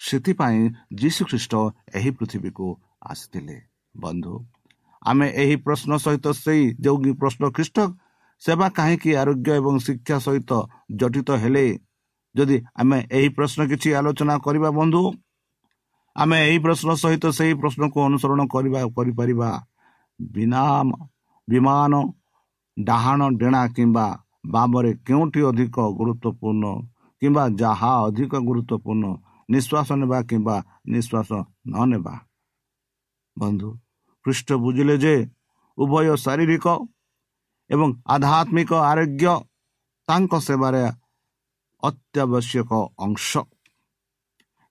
ସେଥିପାଇଁ 0.00 0.60
ଯୀଶୁଖ୍ରୀଷ୍ଟ 1.00 1.52
ଏହି 1.94 2.10
ପୃଥିବୀକୁ 2.18 2.66
ଆସିଥିଲେ। 3.02 3.56
ବନ୍ଧୁ 3.94 4.34
ଆମେ 5.04 5.26
ଏହି 5.42 5.56
ପ୍ରଶ୍ନ 5.64 5.90
ସହିତ 6.04 6.26
ସେଇ 6.44 6.62
ଯେଉଁ 6.84 7.14
ପ୍ରଶ୍ନ 7.20 7.42
ଖ୍ରୀଷ୍ଟ 7.56 7.78
ସେବା 8.42 8.66
କାହିଁକି 8.76 9.10
ଆରୋଗ୍ୟ 9.20 9.50
ଏବଂ 9.60 9.74
ଶିକ୍ଷା 9.86 10.16
ସହିତ 10.26 10.52
ଜଡ଼ିତ 11.00 11.28
ହେଲେ? 11.42 11.66
ଯଦି 12.34 12.56
ଆମେ 12.80 12.98
ଏହି 13.18 13.28
ପ୍ରଶ୍ନ 13.36 13.60
କିଛି 13.70 13.88
ଆଲୋଚନା 13.98 14.34
କରିବା 14.46 14.70
ବନ୍ଧୁ 14.78 15.02
ଆମେ 16.16 16.36
ଏହି 16.48 16.58
ପ୍ରଶ୍ନ 16.64 16.88
ସହିତ 17.02 17.24
ସେହି 17.38 17.54
ପ୍ରଶ୍ନକୁ 17.60 17.98
ଅନୁସରଣ 18.08 18.40
କରିବା 18.54 18.80
କରିପାରିବା। 18.96 19.50
ବିନା 20.20 20.62
ବିମାନ 21.48 21.92
ଡାହାଣ 22.76 23.20
ଡେଣା 23.40 23.62
କିମ୍ବା 23.76 24.06
ବାମରେ 24.46 24.90
କେଉଁଠି 25.06 25.40
ଅଧିକ 25.50 25.76
ଗୁରୁତ୍ୱପୂର୍ଣ୍ଣ 25.98 26.64
କିମ୍ବା 27.22 27.44
ଯାହା 27.60 27.92
ଅଧିକ 28.06 28.32
ଗୁରୁତ୍ୱପୂର୍ଣ୍ଣ 28.48 29.04
ନିଶ୍ୱାସ 29.48 29.88
ନେବା 30.00 30.18
କିମ୍ବା 30.28 30.56
ନିଶ୍ୱାସ 30.94 31.30
ନ 31.66 31.74
ନେବା। 31.90 32.14
ବନ୍ଧୁ 33.36 33.68
ପୃଷ୍ଠ 34.26 34.48
ବୁଝିଲେ 34.64 34.96
ଯେ 35.04 35.14
ଉଭୟ 35.78 36.06
ଶାରୀରିକ 36.24 36.66
ଏବଂ 37.70 37.88
ଆଧ୍ୟାତ୍ମିକ 38.14 38.70
ଆରୋଗ୍ୟ 38.90 39.34
ତାଙ୍କ 40.08 40.32
ସେବାରେ 40.46 40.82
ଅତ୍ୟାବଶ୍ୟକ 41.82 42.70
ଅଂଶ। 42.98 43.30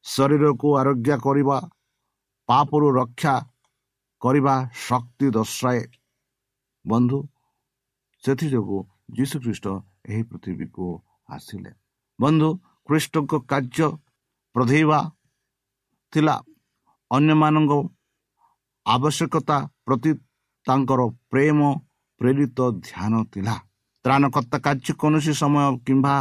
ଶରୀରକୁ 0.05 0.67
ଆରୋଗ୍ୟ 0.79 1.15
କରିବା 1.25 1.57
ପାପରୁ 2.49 2.87
ରକ୍ଷା 2.99 3.35
କରିବା 4.21 4.55
ଶକ୍ତି 4.87 5.27
ଦର୍ଶାଏ। 5.35 5.81
ବନ୍ଧୁ 6.85 7.19
ସେଥିଯୋଗୁଁ 8.23 8.79
ଯୀଶୁଖ୍ରୀଷ୍ଟ 9.17 9.65
ଏହି 10.09 10.23
ପୃଥିବୀକୁ 10.29 10.85
ଆସିଲେ। 11.29 11.71
ବନ୍ଧୁ 12.19 12.49
ଖ୍ରୀଷ୍ଟଙ୍କ 12.89 13.31
କାର୍ଯ୍ୟ 13.51 13.87
ପ୍ରଧେଇବା 14.55 14.99
ଥିଲା 16.13 16.35
ଅନ୍ୟମାନଙ୍କ 17.11 17.73
ଆବଶ୍ୟକତା 18.85 19.57
ପ୍ରତି 19.85 20.11
ତାଙ୍କର 20.67 21.01
ପ୍ରେମ 21.31 21.59
ପ୍ରେରିତ 22.21 22.59
ଧ୍ୟାନ 22.87 23.13
ଥିଲା। 23.33 23.55
ତ୍ରାଣକର୍ତ୍ତା 24.05 24.57
କାର୍ଯ୍ୟ 24.65 24.93
କୌଣସି 25.01 25.33
ସମୟ 25.41 25.65
କିମ୍ବା 25.85 26.15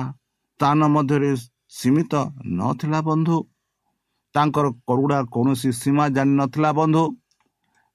ସ୍ଥାନ 0.61 0.81
ମଧ୍ୟରେ 0.95 1.31
ସୀମିତ 1.79 2.13
ନଥିଲା 2.59 3.01
ବନ୍ଧୁ। 3.09 3.37
ତାଙ୍କର 4.35 4.67
କରୁଡ଼ା 4.89 5.19
କୌଣସି 5.35 5.71
ସୀମା 5.73 6.05
ଜାଣିନଥିଲା 6.09 6.71
ବନ୍ଧୁ। 6.73 7.05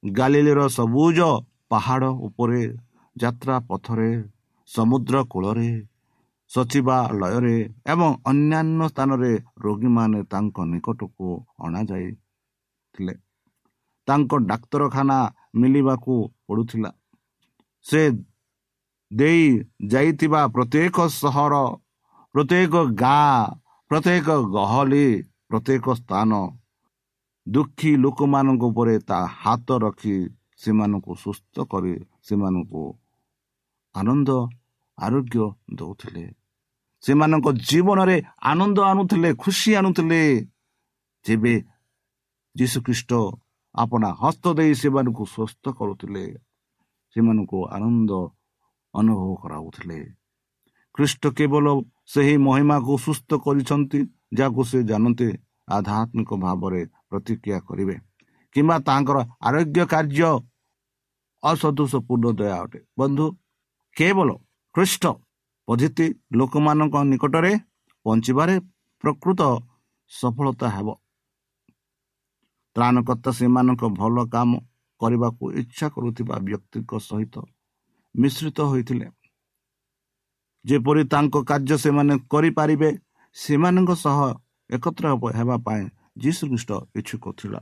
ଗାଲିଲିର 0.03 0.61
ସବୁଜ 0.67 1.19
ପାହାଡ଼ 1.69 2.09
ଉପରେ 2.27 2.61
ଯାତ୍ରା 3.15 3.55
ପଥରେ 3.69 4.09
ସମୁଦ୍ର 4.69 5.15
କୂଳରେ 5.31 5.69
ସଚିବାଳୟରେ 6.51 7.57
ଏବଂ 7.87 8.09
ଅନ୍ୟାନ୍ୟ 8.25 8.81
ସ୍ଥାନରେ 8.87 9.31
ରୋଗୀମାନେ 9.63 10.19
ତାଙ୍କ 10.31 10.55
ନିକଟକୁ 10.71 11.27
ଅଣାଯାଇଥିଲେ। 11.59 13.13
ତାଙ୍କ 14.07 14.31
ଡାକ୍ତରଖାନା 14.49 15.17
ମିଳିବାକୁ 15.59 16.15
ପଡ଼ୁଥିଲା। 16.47 16.91
ସେ 17.85 18.01
ଦେଇ 19.11 19.43
ଯାଇଥିବା 19.91 20.41
ପ୍ରତ୍ୟେକ 20.55 20.97
ସହର 21.21 21.53
ପ୍ରତ୍ୟେକ 22.35 22.73
ଗାଁ 23.03 23.37
ପ୍ରତ୍ୟେକ 23.91 24.27
ଗହଳି 24.55 25.05
ପ୍ରତ୍ୟେକ 25.49 25.85
ସ୍ଥାନ 25.99 26.31
ଦୁଃଖୀ 27.47 27.91
ଲୋକମାନଙ୍କ 28.03 28.63
ଉପରେ 28.71 28.95
ତା 29.09 29.19
ହାତ 29.41 29.67
ରଖି 29.83 30.15
ସେମାନଙ୍କୁ 30.61 31.13
ସୁସ୍ଥ 31.23 31.55
କରି 31.71 31.93
ସେମାନଙ୍କୁ 32.27 32.83
ଆନନ୍ଦ 33.95 34.29
ଆରୋଗ୍ୟ 34.97 35.37
ଦେଉଥିଲେ। 35.77 36.25
ସେମାନଙ୍କ 37.03 37.47
ଜୀବନରେ 37.69 38.17
ଆନନ୍ଦ 38.51 38.77
ଆଣୁଥିଲେ 38.91 39.29
ଖୁସି 39.43 39.69
ଆଣୁଥିଲେ। 39.79 40.21
ଯେବେ 41.25 41.53
ଯୀଶୁଖ୍ରୀଷ୍ଟ 42.55 43.11
ଆପଣା 43.77 44.09
ହସ୍ତ 44.21 44.45
ଦେଇ 44.57 44.71
ସେମାନଙ୍କୁ 44.81 45.23
ସୁସ୍ଥ 45.35 45.63
କରୁଥିଲେ। 45.79 46.25
ସେମାନଙ୍କୁ 47.15 47.59
ଆନନ୍ଦ 47.75 48.11
ଅନୁଭବ 48.93 49.29
କରାଉଥିଲେ। 49.43 49.99
ଖ୍ରୀଷ୍ଟ 50.95 51.23
କେବଳ 51.37 51.65
ସେହି 52.13 52.35
ମହିମାକୁ 52.45 52.93
ସୁସ୍ଥ 53.05 53.29
କରିଛନ୍ତି 53.45 53.99
ଯାହାକୁ 54.37 54.61
ସେ 54.69 54.79
ଜାଣନ୍ତି 54.89 55.29
ଆଧ୍ୟାତ୍ମିକ 55.75 56.29
ଭାବରେ 56.43 56.81
ପ୍ରତିକ୍ରିୟା 57.09 57.59
କରିବେ 57.67 57.95
କିମ୍ବା 58.55 58.75
ତାଙ୍କର 58.87 59.17
ଆରୋଗ୍ୟ 59.47 59.81
କାର୍ଯ୍ୟ 59.93 60.31
ଅସନ୍ତୋଷପୂର୍ଣ୍ଣ 61.43 62.27
ଦୟା 62.39 62.55
ଅଟେ। 62.63 62.79
ବନ୍ଧୁ 62.99 63.25
କେବଳ 63.95 64.29
ଖ୍ରୀଷ୍ଟ 64.75 65.03
ପଦ୍ଧତି 65.67 66.05
ଲୋକମାନଙ୍କ 66.39 66.95
ନିକଟରେ 67.11 67.51
ପହଞ୍ଚିବାରେ 68.05 68.55
ପ୍ରକୃତ 69.03 69.41
ସଫଳତା 70.11 70.67
ହେବ। 70.75 70.87
ତ୍ରାଣକର୍ତ୍ତା 72.77 73.31
ସେମାନଙ୍କ 73.31 73.83
ଭଲ 73.83 74.25
କାମ 74.25 74.59
କରିବାକୁ 75.01 75.51
ଇଚ୍ଛା 75.51 75.89
କରୁଥିବା 75.89 76.35
ବ୍ୟକ୍ତିଙ୍କ 76.37 76.99
ସହିତ 76.99 77.35
ମିଶ୍ରିତ 78.15 78.59
ହୋଇଥିଲେ। 78.61 79.07
ଯେପରି 80.65 81.03
ତାଙ୍କ 81.03 81.35
କାର୍ଯ୍ୟ 81.43 81.77
ସେମାନେ 81.77 82.13
କରିପାରିବେ 82.31 82.89
ସେମାନଙ୍କ 83.33 83.91
ସହ 83.95 84.19
ଏକତ୍ର 84.69 85.05
ହେବା 85.35 85.57
ପାଇଁ 85.57 85.83
ଯୀଶୁଖ୍ରୀଷ୍ଟ 86.17 86.71
ଇଚ୍ଛୁକ 86.95 87.23
ଥିଲା। 87.39 87.61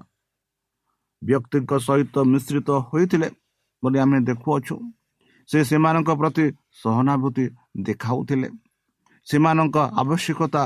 ବ୍ୟକ୍ତିଙ୍କ 1.24 1.72
ସହିତ 1.80 2.16
ମିଶ୍ରିତ 2.24 2.70
ହୋଇଥିଲେ 2.70 3.30
ବୋଲି 3.84 4.00
ଆମେ 4.00 4.20
ଦେଖୁଅଛୁ। 4.20 4.76
ସେ 5.48 5.64
ସେମାନଙ୍କ 5.64 6.10
ପ୍ରତି 6.10 6.46
ସହାନୁଭୂତି 6.84 7.46
ଦେଖାଉଥିଲେ। 7.78 8.50
ସେମାନଙ୍କ 9.26 9.78
ଆବଶ୍ୟକତା 9.78 10.64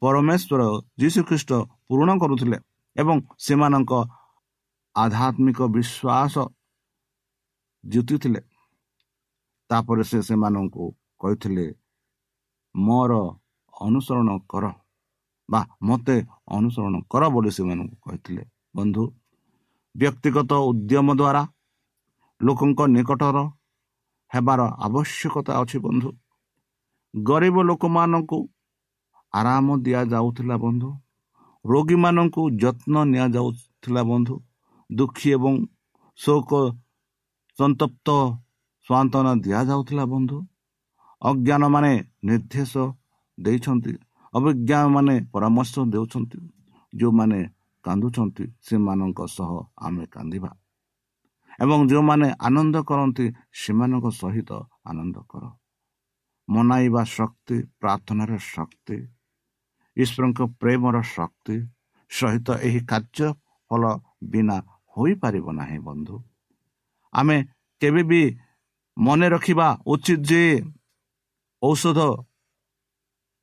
ପରମେଶ୍ୱର 0.00 0.60
ଯୀଶୁଖ୍ରୀଷ୍ଟ 1.00 1.50
ପୂରଣ 1.88 2.18
କରୁଥିଲେ। 2.18 2.58
ଏବଂ 2.96 3.16
ସେମାନଙ୍କ 3.38 3.92
ଆଧ୍ୟାତ୍ମିକ 4.96 5.58
ବିଶ୍ୱାସ 5.74 6.34
ଜିତିଥିଲେ। 7.84 8.40
ତାପରେ 9.70 10.02
ସେ 10.10 10.18
ସେମାନଙ୍କୁ 10.22 10.84
କହିଥିଲେ 11.20 11.66
ମୋର 12.74 13.12
ଅନୁସରଣ 13.74 14.30
କର 14.50 14.64
ବା 15.48 15.60
ମୋତେ 15.82 16.16
ଅନୁସରଣ 16.56 16.94
କର 17.12 17.22
ବୋଲି 17.28 17.50
ସେମାନଙ୍କୁ 17.56 17.96
କହିଥିଲେ। 18.04 18.42
ବନ୍ଧୁ 18.76 19.04
ବ୍ୟକ୍ତିଗତ 19.94 20.52
ଉଦ୍ୟମ 20.68 21.08
ଦ୍ୱାରା 21.20 21.42
ଲୋକଙ୍କ 22.40 22.80
ନିକଟର 22.94 23.38
ହେବାର 24.30 24.60
ଆବଶ୍ୟକତା 24.86 25.52
ଅଛି 25.62 25.78
ବନ୍ଧୁ। 25.86 26.10
ଗରିବ 27.14 27.56
ଲୋକମାନଙ୍କୁ 27.62 28.38
ଆରାମ 29.32 29.66
ଦିଆଯାଉଥିଲା 29.84 30.56
ବନ୍ଧୁ। 30.56 30.90
ରୋଗୀମାନଙ୍କୁ 31.64 32.42
ଯତ୍ନ 32.62 32.94
ନିଆଯାଉଥିଲା 33.04 34.02
ବନ୍ଧୁ। 34.02 34.36
ଦୁଃଖୀ 34.90 35.28
ଏବଂ 35.30 35.54
ଶୋକ 36.16 36.50
ସନ୍ତପ୍ତ 37.58 38.08
ସ୍ୱାନ୍ତନା 38.86 39.32
ଦିଆଯାଉଥିଲା 39.34 40.04
ବନ୍ଧୁ। 40.04 40.38
ଅଜ୍ଞାନମାନେ 41.22 41.92
ନିର୍ଦ୍ଦେଶ 42.24 42.72
ଦେଇଛନ୍ତି 43.38 43.92
ଅଭିଜ୍ଞାମାନେ 44.34 45.14
ପରାମର୍ଶ 45.32 45.74
ଦେଉଛନ୍ତି। 45.92 46.38
ଯେଉଁମାନେ 46.92 47.40
କାନ୍ଦୁଛନ୍ତି 47.84 48.44
ସେମାନଙ୍କ 48.66 49.20
ସହ 49.26 49.50
ଆମେ 49.78 50.04
କାନ୍ଦିବା। 50.06 50.50
ଏବଂ 51.60 51.78
ଯେଉଁମାନେ 51.88 52.28
ଆନନ୍ଦ 52.40 52.76
କରନ୍ତି 52.84 53.26
ସେମାନଙ୍କ 53.52 54.06
ସହିତ 54.20 54.50
ଆନନ୍ଦ 54.84 55.16
କର। 55.28 55.44
ମନାଇବା 56.48 57.02
ଶକ୍ତି 57.16 57.56
ପ୍ରାର୍ଥନାର 57.80 58.30
ଶକ୍ତି 58.54 58.96
ଈଶ୍ୱରଙ୍କ 59.96 60.40
ପ୍ରେମର 60.60 60.96
ଶକ୍ତି 61.14 61.56
ସହିତ 62.10 62.48
ଏହି 62.66 62.80
କାର୍ଯ୍ୟ 62.90 63.28
ଫଳ 63.70 63.82
ବିନା 64.32 64.56
ହୋଇପାରିବ 64.94 65.46
ନାହିଁ 65.60 65.78
ବନ୍ଧୁ। 65.88 66.16
ଆମେ 67.12 67.36
କେବେ 67.82 68.02
ବି 68.10 68.22
ମନେ 68.96 69.26
ରଖିବା 69.34 69.68
ଉଚିତ 69.86 70.20
ଯେ 70.28 70.42
ଔଷଧ 71.62 72.00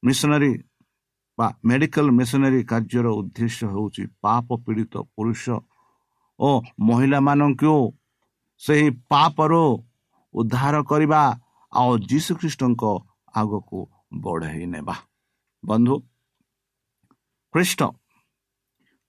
ମିଶନାରୀ 0.03 0.51
ବା 1.37 1.47
ମେଡ଼ିକାଲ 1.67 2.07
ମିଶନାରୀ 2.19 2.59
କାର୍ଯ୍ୟର 2.71 3.07
ଉଦ୍ଦେଶ୍ୟ 3.19 3.63
ହେଉଛି 3.73 4.03
ପାପ 4.23 4.47
ପୀଡ଼ିତ 4.65 4.93
ପୁରୁଷ 5.15 5.43
ଓ 6.39 6.49
ମହିଳାମାନଙ୍କୁ 6.87 7.73
ସେହି 8.61 8.87
ପାପରୁ 9.11 9.63
ଉଦ୍ଧାର 10.33 10.75
କରିବା 10.83 11.21
ଆଉ 11.73 11.91
ଯୀଶୁଖ୍ରୀଷ୍ଟଙ୍କ 12.09 12.83
ଆଗକୁ 13.35 13.79
ବଢ଼ାଇ 14.23 14.65
ନେବା। 14.73 14.95
ବନ୍ଧୁ 15.63 15.95
ଖ୍ରୀଷ୍ଟ 17.53 17.81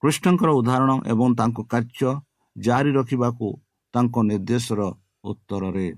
କୃଷ୍ଣଙ୍କର 0.02 0.50
ଉଦାହରଣ 0.60 0.92
ଏବଂ 1.12 1.28
ତାଙ୍କ 1.40 1.58
କାର୍ଯ୍ୟ 1.72 2.10
ଜାରି 2.56 2.90
ରଖିବାକୁ 2.98 3.48
ତାଙ୍କ 3.94 4.14
ନିର୍ଦ୍ଦେଶର 4.30 4.80
ଉତ୍ତରରେ 5.30 5.88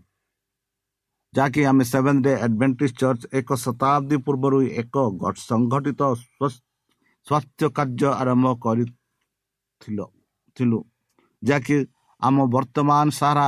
ଯାହାକି 1.33 1.61
ଆମେ 1.71 1.85
ସେଭେନ୍ 1.93 2.21
ଡେ 2.25 2.33
ଆଡ଼ଭେଣ୍ଟିଜ 2.45 2.91
ଚର୍ଚ୍ଚ 3.01 3.23
ଏକ 3.39 3.49
ଶତାବ୍ଦୀ 3.65 4.17
ପୂର୍ବରୁ 4.27 4.59
ଏକ 4.83 4.95
ସଂଗଠିତ 5.51 6.01
ସ୍ୱାସ୍ଥ୍ୟ 7.27 7.67
କାର୍ଯ୍ୟ 7.77 8.09
ଆରମ୍ଭ 8.21 8.47
କରିଥିଲୁ 8.65 10.07
ଯାହାକି 11.43 11.77
ଆମ 12.23 12.37
ବର୍ତ୍ତମାନ 12.55 13.07
ସାରା 13.21 13.47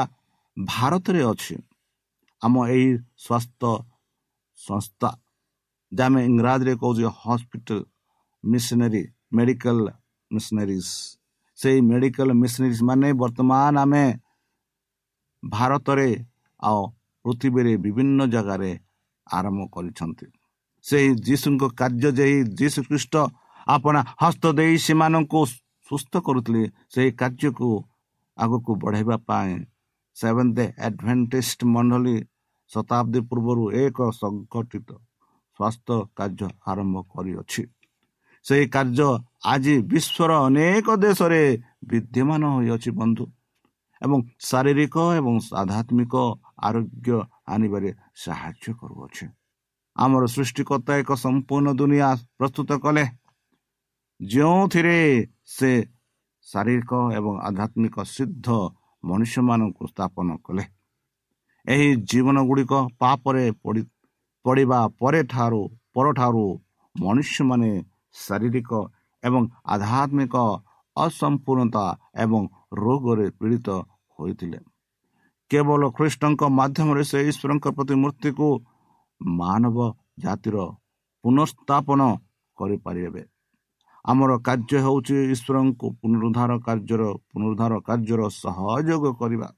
ଭାରତରେ 0.57 1.23
ଅଛି। 1.33 1.55
ଆମ 2.43 2.55
ଏହି 2.75 2.89
ସ୍ୱାସ୍ଥ୍ୟ 3.25 3.73
ସଂସ୍ଥା 4.59 5.11
ଯାହା 5.93 6.09
ଆମେ 6.09 6.21
ଇଂରାଜୀରେ 6.31 6.75
କହୁଛେ 6.83 7.07
ହସ୍ପିଟାଲ 7.23 7.81
ମିଶନାରୀ 8.47 9.03
ମେଡ଼ିକାଲ 9.37 9.79
ମିଶନାରିଜ 10.31 10.89
ସେଇ 11.59 11.79
ମେଡ଼ିକାଲ 11.91 12.29
ମିଶନାରିଜ 12.35 12.81
ମାନେ 12.89 13.09
ବର୍ତ୍ତମାନ 13.21 13.75
ଆମେ 13.85 14.05
ଭାରତରେ 15.43 16.11
ଆଉ 16.63 16.81
ପୃଥିବୀରେ 17.25 17.73
ବିଭିନ୍ନ 17.85 18.21
ଜାଗାରେ 18.35 18.71
ଆରମ୍ଭ 19.27 19.61
କରିଛନ୍ତି 19.75 20.27
ସେହି 20.85 21.11
ଯୀଶୁଙ୍କ 21.27 21.65
କାର୍ଯ୍ୟ 21.81 22.11
ଯେ 22.19 22.27
ଯୀଶୁ 22.59 22.81
ଖ୍ରୀଷ୍ଟ 22.89 23.15
ଆପଣ 23.67 23.95
ହସ୍ତ 24.23 24.45
ଦେଇ 24.59 24.75
ସେମାନଙ୍କୁ 24.87 25.41
ସୁସ୍ଥ 25.89 26.13
କରୁଥିଲେ 26.27 26.63
ସେହି 26.93 27.11
କାର୍ଯ୍ୟକୁ 27.21 27.69
ଆଗକୁ 28.39 28.71
ବଢ଼ାଇବା 28.83 29.17
ପାଇଁ 29.29 29.57
ସେଭେନ୍ 30.17 30.53
ଡେ 30.55 30.67
ଆଡ଼ଭେଣ୍ଟେଷ୍ଟ 30.87 31.61
ମଣ୍ଡଳୀ 31.75 32.17
ଶତାବ୍ଦୀ 32.71 33.21
ପୂର୍ବରୁ 33.29 33.65
ଏକ 33.83 33.99
ସଂଗଠିତ 34.13 34.89
ସ୍ୱାସ୍ଥ୍ୟ 35.61 35.99
କାର୍ଯ୍ୟ 36.17 36.49
ଆରମ୍ଭ 36.71 36.97
କରିଅଛି 37.13 37.63
ସେହି 38.47 38.67
କାର୍ଯ୍ୟ 38.75 39.09
ଆଜି 39.53 39.75
ବିଶ୍ୱର 39.91 40.31
ଅନେକ 40.47 40.87
ଦେଶରେ 41.05 41.43
ବିଦ୍ୟମାନ 41.91 42.43
ହୋଇଅଛି 42.55 42.91
ବନ୍ଧୁ। 42.99 43.25
ଏବଂ 44.03 44.19
ଶାରୀରିକ 44.49 44.97
ଏବଂ 45.19 45.35
ଆଧ୍ୟାତ୍ମିକ 45.61 46.15
ଆରୋଗ୍ୟ 46.67 47.11
ଆଣିବାରେ 47.53 47.91
ସାହାଯ୍ୟ 48.23 48.67
କରୁଅଛି। 48.81 49.25
ଆମର 49.97 50.23
ସୃଷ୍ଟିକର୍ତ୍ତା 50.35 50.93
ଏକ 51.03 51.11
ସମ୍ପୂର୍ଣ୍ଣ 51.25 51.69
ଦୁନିଆ 51.81 52.09
ପ୍ରସ୍ତୁତ 52.39 52.71
କଲେ। 52.85 53.05
ଯେଉଁଥିରେ 54.21 54.99
ସେ 55.57 55.71
ଶାରୀରିକ 56.47 56.93
ଏବଂ 57.19 57.35
ଆଧ୍ୟାତ୍ମିକ 57.49 57.97
ସିଦ୍ଧ 58.15 58.47
ମନୁଷ୍ୟମାନଙ୍କୁ 59.05 59.85
ସ୍ଥାପନ 59.93 60.29
କଲେ। 60.47 60.65
ଏହି 61.67 61.89
ଜୀବନ 62.11 62.37
ଗୁଡ଼ିକ 62.49 62.73
ପାପରେ 63.01 63.45
ପଡ଼ିବା 64.45 64.81
ପରେ 65.01 65.21
ଠାରୁ 65.33 65.63
ପରଠାରୁ 65.95 66.47
ମନୁଷ୍ୟମାନେ 66.95 67.71
ଶାରୀରିକ 68.16 68.70
ଏବଂ 69.22 69.42
ଆଧ୍ୟାତ୍ମିକ 69.74 70.35
ଅସମ୍ପୂର୍ଣ୍ଣତା 70.96 71.85
ଏବଂ 72.24 72.42
ରୋଗରେ 72.83 73.26
ପୀଡ଼ିତ 73.38 73.68
ହୋଇଥିଲେ। 74.18 74.59
କେବଳ 75.50 75.83
ଖ୍ରୀଷ୍ଟଙ୍କ 75.96 76.42
ମାଧ୍ୟମରେ 76.59 77.02
ସେ 77.11 77.18
ଈଶ୍ୱରଙ୍କ 77.31 77.66
ପ୍ରତିମୂର୍ତ୍ତିକୁ 77.76 78.48
ମାନବ 79.20 79.76
ଜାତିର 80.18 80.57
ପୁନଃସ୍ଥାପନ 81.24 82.00
କରିପାରିବେ। 82.59 83.22
ଆମର 84.05 84.31
କାର୍ଯ୍ୟ 84.46 84.79
ହେଉଛି 84.85 85.16
ଈଶ୍ୱରଙ୍କୁ 85.35 85.87
ପୁନରୁଦ୍ଧାର 86.00 86.52
କାର୍ଯ୍ୟର 86.66 87.02
ପୁନରୁଦ୍ଧାର 87.31 87.74
କାର୍ଯ୍ୟର 87.88 88.20
ସହଯୋଗ 88.42 89.05
କରିବା। 89.20 89.48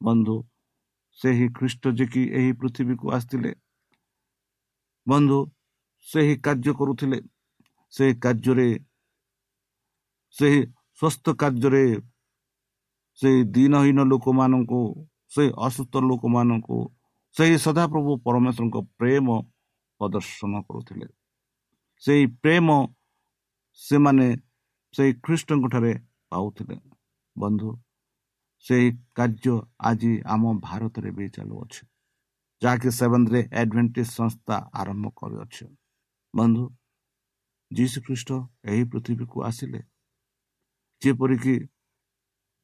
ବନ୍ଧୁ 0.00 0.36
ସେହି 1.18 1.46
ଖ୍ରୀଷ୍ଟ 1.56 1.82
ଯେ 1.98 2.06
କି 2.12 2.22
ଏହି 2.38 2.50
ପୃଥିବୀକୁ 2.60 3.06
ଆସିଥିଲେ 3.16 3.52
ବନ୍ଧୁ 5.06 5.38
ସେହି 6.06 6.34
କାର୍ଯ୍ୟ 6.44 6.72
କରୁଥିଲେ 6.80 7.18
ସେହି 7.96 8.12
କାର୍ଯ୍ୟରେ 8.24 8.68
ସେହି 10.36 10.60
ସ୍ୱସ୍ଥ 10.98 11.26
କାର୍ଯ୍ୟରେ 11.40 11.84
ସେହି 13.18 13.38
ଦିନହୀନ 13.54 13.98
ଲୋକମାନଙ୍କୁ 14.04 14.80
ସେହି 15.34 15.50
ଅସୁସ୍ଥ 15.66 15.94
ଲୋକମାନଙ୍କୁ 16.10 16.78
ସେହି 17.36 17.56
ସଦାପ୍ରଭୁ 17.66 18.12
ପରମେଶ୍ୱରଙ୍କ 18.26 18.76
ପ୍ରେମ 18.98 19.26
ପ୍ରଦର୍ଶନ 20.00 20.52
କରୁଥିଲେ। 20.68 21.06
ସେହି 22.02 22.24
ପ୍ରେମ 22.42 22.68
ସେମାନେ 23.80 24.26
ସେହି 24.94 25.12
ଖ୍ରୀଷ୍ଟଙ୍କ 25.24 25.64
ଠାରେ 25.72 25.92
ପାଉଥିଲେ। 26.30 26.76
ବନ୍ଧୁ 27.36 27.70
ସେହି 28.64 28.88
କାର୍ଯ୍ୟ 29.14 29.54
ଆଜି 29.80 30.12
ଆମ 30.34 30.42
ଭାରତରେ 30.60 31.10
ବି 31.16 31.26
ଚାଲୁଅଛି 31.36 31.82
ଯାହାକି 32.62 32.88
ସେଭେନରେ 32.98 33.40
ଆଡ଼ଭେଣ୍ଟେଜ 33.60 34.08
ସଂସ୍ଥା 34.18 34.56
ଆରମ୍ଭ 34.80 35.06
କରିଅଛି। 35.18 35.64
ବନ୍ଧୁ 36.34 36.64
ଯୀଶୁ 37.70 38.00
ଖ୍ରୀଷ୍ଟ 38.00 38.32
ଏହି 38.64 38.84
ପୃଥିବୀକୁ 38.84 39.42
ଆସିଲେ। 39.42 39.80
ଯେପରିକି 41.02 41.56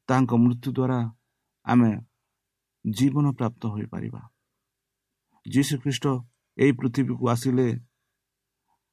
ତାଙ୍କ 0.09 0.31
ମୃତ୍ୟୁ 0.33 0.69
ଦ୍ୱାରା 0.71 0.99
ଆମେ 1.65 1.91
ଜୀବନ 2.85 3.31
ପ୍ରାପ୍ତ 3.31 3.65
ହୋଇପାରିବା। 3.65 4.21
ଯୀଶୁ 5.45 5.77
ଖ୍ରୀଷ୍ଟ 5.79 6.05
ଏହି 6.57 6.71
ପୃଥିବୀକୁ 6.71 7.29
ଆସିଲେ। 7.29 7.67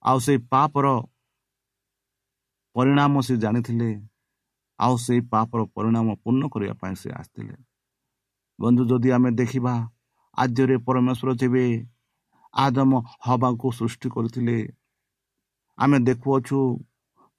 ଆଉ 0.02 0.18
ସେଇ 0.18 0.38
ପାପର 0.38 0.86
ପରିଣାମ 2.76 3.20
ସେ 3.20 3.36
ଜାଣିଥିଲେ। 3.36 3.90
ଆଉ 4.78 4.96
ସେଇ 4.96 5.20
ପାପର 5.20 5.60
ପରିଣାମ 5.64 6.14
ପୂର୍ଣ୍ଣ 6.14 6.48
କରିବା 6.48 6.74
ପାଇଁ 6.74 6.94
ସେ 6.94 7.08
ଆସିଥିଲେ। 7.10 7.56
ବନ୍ଧୁ 8.58 8.82
ଯଦି 8.86 9.10
ଆମେ 9.10 9.30
ଦେଖିବା 9.30 9.74
ଆଦ୍ୟରେ 10.38 10.76
ପରମେଶ୍ୱର 10.76 11.30
ଯେବେ 11.34 11.64
ଆଦମ 12.54 12.92
ହବାକୁ 13.26 13.66
ସୃଷ୍ଟି 13.72 14.08
କରିଥିଲେ 14.10 14.56
ଆମେ 15.80 15.98
ଦେଖୁଅଛୁ 16.08 16.58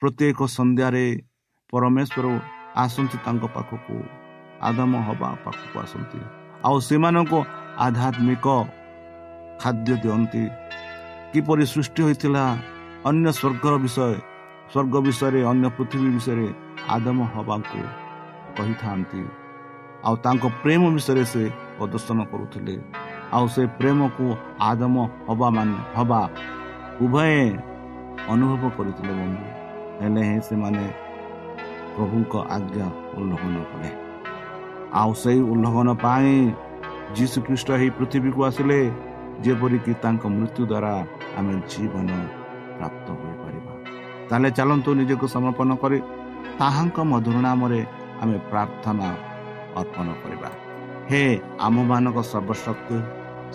ପ୍ରତ୍ୟେକ 0.02 0.40
ସନ୍ଧ୍ୟାରେ 0.58 1.06
ପରମେଶ୍ୱର 1.74 2.26
ଆସନ୍ତି 2.84 3.18
ତାଙ୍କ 3.26 3.44
ପାଖକୁ 3.56 3.96
ଆଦମ 4.68 4.92
ହବା 5.08 5.30
ପାଖକୁ 5.46 5.76
ଆସନ୍ତି। 5.84 6.20
ଆଉ 6.68 6.78
ସେମାନଙ୍କୁ 6.88 7.40
ଆଧ୍ୟାତ୍ମିକ 7.86 8.46
ଖାଦ୍ୟ 9.62 9.94
ଦିଅନ୍ତି। 10.04 10.44
କିପରି 11.32 11.66
ସୃଷ୍ଟି 11.74 12.02
ହୋଇଥିଲା 12.06 12.44
ଅନ୍ୟ 13.10 13.28
ସ୍ୱର୍ଗର 13.40 13.74
ବିଷୟ 13.84 14.10
ସ୍ୱର୍ଗ 14.72 14.96
ବିଷୟରେ 15.06 15.42
ଅନ୍ୟ 15.52 15.68
ପୃଥିବୀ 15.78 16.10
ବିଷୟରେ 16.18 16.48
ଆଦମ 16.96 17.20
ହବାକୁ 17.34 17.80
କହିଥାନ୍ତି। 18.58 19.22
ଆଉ 20.06 20.16
ତାଙ୍କ 20.26 20.44
ପ୍ରେମ 20.64 20.82
ବିଷୟରେ 20.96 21.24
ସେ 21.34 21.44
ପ୍ରଦର୍ଶନ 21.78 22.20
କରୁଥିଲେ। 22.32 22.76
ଆଉ 23.36 23.46
ସେ 23.54 23.64
ପ୍ରେମକୁ 23.80 24.26
ଆଦମ 24.70 24.96
ହବା 25.28 25.48
ମାନେ 25.58 25.78
ହବା 25.96 26.22
ଉଭୟ 27.06 27.71
ଅନୁଭବ 28.30 28.64
କରିଥିଲେ 28.78 29.14
ବନ୍ଧୁ। 29.20 29.46
ହେଲେ 30.02 30.22
ହିଁ 30.30 30.40
ସେମାନେ 30.48 30.84
ପ୍ରଭୁଙ୍କ 31.96 32.34
ଆଜ୍ଞା 32.56 32.88
ଉଲ୍ଲଂଘନ 33.18 33.56
କଲେ। 33.72 33.90
ଆଉ 35.00 35.12
ସେଇ 35.22 35.40
ଉଲ୍ଲଂଘନ 35.52 35.90
ପାଇଁ 36.06 36.32
ଯୀଶୁ 37.18 37.38
ଖ୍ରୀଷ୍ଟ 37.48 37.68
ଏହି 37.72 37.90
ପୃଥିବୀକୁ 37.98 38.40
ଆସିଲେ 38.50 38.80
ଯେପରିକି 39.44 39.94
ତାଙ୍କ 40.04 40.24
ମୃତ୍ୟୁ 40.38 40.64
ଦ୍ୱାରା 40.72 40.94
ଆମେ 41.38 41.54
ଜୀବନ 41.72 42.10
ପ୍ରାପ୍ତ 42.78 43.08
ହୋଇପାରିବା। 43.20 43.72
ତାହେଲେ 44.30 44.50
ଚାଲନ୍ତୁ 44.58 44.90
ନିଜକୁ 45.00 45.26
ସମର୍ପଣ 45.36 45.70
କରି 45.76 46.00
ତାହାଙ୍କ 46.60 46.98
ମଧୁର 47.12 47.38
ନାମରେ 47.48 47.82
ଆମେ 48.22 48.38
ପ୍ରାର୍ଥନା 48.52 49.08
ଅର୍ପଣ 49.80 50.08
କରିବା। 50.22 50.50
ହେ 51.10 51.24
ଆମମାନଙ୍କ 51.60 52.18
ସର୍ବଶକ୍ତି 52.32 52.98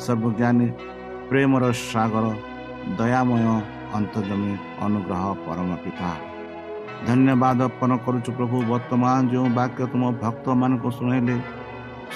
ସର୍ବଜ୍ଞାନୀ 0.04 0.68
ପ୍ରେମର 1.28 1.64
ସାଗର 1.72 2.26
ଦୟାମୟ 2.98 3.44
ଅନ୍ତର୍ଜମୀ 3.98 4.52
ଅନୁଗ୍ରହ 4.86 5.24
ପରମ 5.46 5.68
ପିତା 5.84 6.10
ଧନ୍ୟବାଦ 7.06 7.58
ଅର୍ପଣ 7.68 7.90
କରୁଛୁ 8.04 8.30
ପ୍ରଭୁ 8.38 8.56
ବର୍ତ୍ତମାନ 8.70 9.16
ଯେଉଁ 9.32 9.48
ବାକ୍ୟ 9.58 9.82
ତୁମ 9.92 10.02
ଭକ୍ତମାନଙ୍କୁ 10.22 10.88
ଶୁଣାଇଲେ 10.98 11.36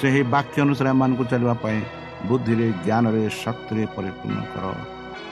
ସେହି 0.01 0.23
ବାକ୍ୟ 0.35 0.57
ଅନୁସାରେ 0.65 0.89
ଏମାନଙ୍କୁ 0.95 1.25
ଚାଲିବା 1.31 1.55
ପାଇଁ 1.65 1.79
ବୁଦ୍ଧିରେ 2.29 2.67
ଜ୍ଞାନରେ 2.85 3.23
ଶକ୍ତିରେ 3.43 3.85
ପରିପୂର୍ଣ୍ଣ 3.97 4.41
କର। 4.53 4.65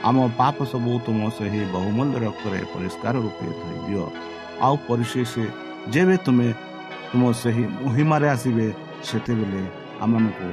ଆମ 0.08 0.16
ପାପ 0.40 0.56
ସବୁ 0.72 0.92
ତୁମ 1.06 1.20
ସେହି 1.36 1.60
ବହୁମୂଲ୍ୟ 1.74 2.16
ରକ୍ତରେ 2.24 2.60
ପରିଷ୍କାର 2.72 3.14
ରୂପେ 3.24 3.46
ଧୋଇ 3.58 3.78
ଦିଅ। 3.86 4.04
ଆଉ 4.64 4.74
ପରିଶେଷ 4.88 5.32
ଯେବେ 5.92 6.16
ତୁମେ 6.26 6.48
ତୁମ 7.10 7.22
ସେହି 7.42 7.64
ମହିମାରେ 7.84 8.26
ଆସିବେ 8.34 8.66
ସେତେବେଳେ 9.08 9.62
ଆମମାନଙ୍କୁ 10.04 10.48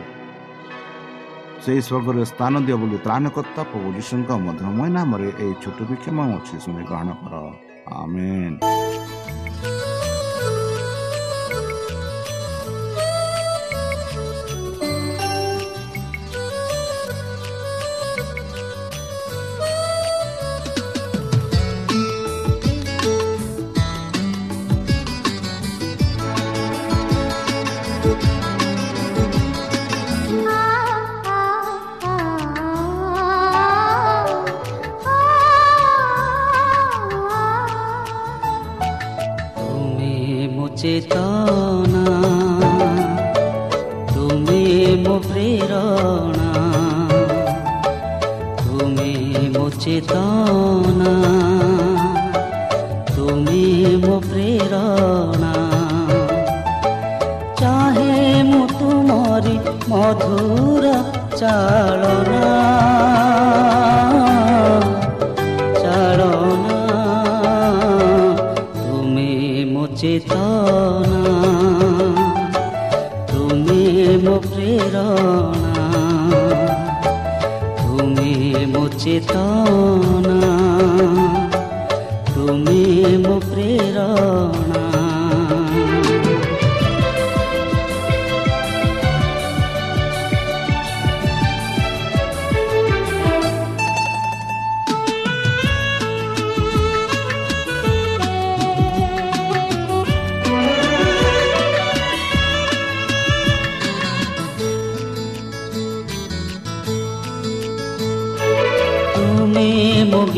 ସେହି 1.66 1.82
ସ୍ୱର୍ଗରେ 1.82 2.24
ସ୍ଥାନ 2.32 2.54
ଦିଅ 2.66 2.78
ବୋଲି 2.82 2.98
ତ୍ରାଣକର୍ତ୍ତା 3.06 3.62
ପ୍ରଭୁ 3.72 3.88
ଯୀଶୁଙ୍କ 3.98 4.30
ମଧୁରମୟ 4.46 4.90
ନାମରେ 4.98 5.30
ଏହି 5.44 5.54
ଛୋଟ 5.64 5.80
ବିକ୍ଷମ 5.90 6.18
ଅଛି 6.38 6.56
ଶୁଣି 6.64 6.84
ଗ୍ରହଣ 6.90 7.10
କର। 7.22 7.34
ଆମେନ୍। 8.02 8.56
চেতনা। 40.78 42.06
তুমি 44.14 44.64
মো 45.08 45.20
প্রেরণা। 45.30 46.52
তুমি 48.66 49.36
মো 49.58 49.70
চেতনা। 49.80 51.14
তুমি 53.16 53.86
মো 54.08 54.22
প্রেরণা। 54.32 55.54
চাহে 57.60 58.44
মু 58.44 58.68
তুমরি 58.80 59.60
মধুর 59.90 60.84
চালনা। 61.38 63.15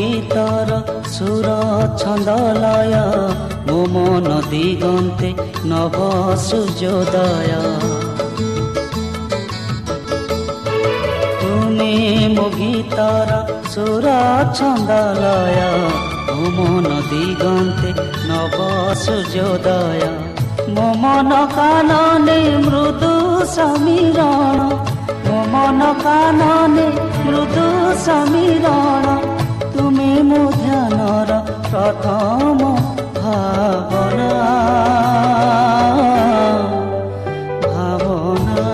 ଗୀତର 0.08 0.76
ସୁର 1.14 1.48
ଛନ୍ଦ 2.00 2.34
ଲୟ 2.58 2.92
ମୋ 3.66 3.78
ମନ 3.94 4.36
ଦିଗନ୍ତେ 4.52 5.30
ନବ 5.70 5.98
ସୂର୍ଯ୍ୟୋଦୟ 6.44 7.50
ତୁମେ 11.40 11.92
ମୋ 12.36 12.46
ଗୀତର 12.56 13.30
ସୁର 13.74 14.16
ଛନ୍ଦ 14.58 14.98
ଲୟ 15.20 15.60
ମୋ 16.30 16.52
ମନ 16.58 16.88
ଦିଗନ୍ତେ 17.10 17.90
ନବ 18.30 18.58
ସୂର୍ଯ୍ୟୋଦୟ 19.04 20.02
ମୋ 20.76 20.86
ମନ 21.02 21.42
କାନନେ 21.56 22.38
ମୃଦୁ 22.66 23.12
ସମୀରଣ 23.56 24.60
ମୋ 25.26 25.40
ମନ 25.54 25.92
କାନନେ 26.04 26.86
ମୃଦୁ 27.26 27.66
ସମୀରଣ 28.06 29.06
ତୁମେ 29.08 29.26
ମୋ 29.26 29.37
ଧ୍ୟାନର 31.28 31.36
ପ୍ରଥମ 31.64 32.68
ଭାବନା 33.16 34.28
ଭାବନା 37.64 38.68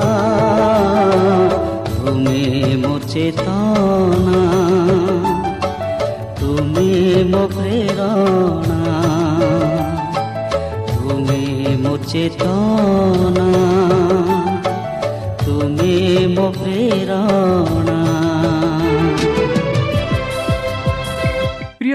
ତୁମେ 1.89 2.43
ମୋ 2.85 2.95
ଚେତନା 3.11 3.84